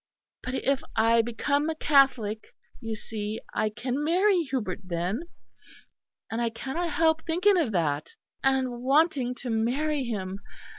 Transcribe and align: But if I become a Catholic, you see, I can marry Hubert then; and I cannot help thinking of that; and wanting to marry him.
But 0.41 0.55
if 0.55 0.81
I 0.95 1.21
become 1.21 1.69
a 1.69 1.75
Catholic, 1.75 2.43
you 2.81 2.95
see, 2.95 3.39
I 3.53 3.69
can 3.69 4.03
marry 4.03 4.41
Hubert 4.49 4.79
then; 4.83 5.25
and 6.31 6.41
I 6.41 6.49
cannot 6.49 6.89
help 6.89 7.23
thinking 7.27 7.55
of 7.59 7.71
that; 7.73 8.15
and 8.43 8.81
wanting 8.81 9.35
to 9.35 9.51
marry 9.51 10.03
him. 10.03 10.39